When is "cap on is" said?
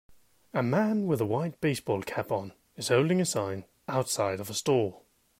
2.01-2.87